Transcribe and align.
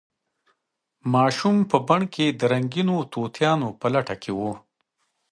ماشوم 1.13 1.57
په 1.71 1.77
بڼ 1.87 2.01
کې 2.13 2.25
د 2.29 2.41
رنګینو 2.53 2.95
تیتانانو 3.13 3.69
په 3.79 3.87
لټه 3.93 4.15
کې 4.21 4.31
و. 4.37 4.39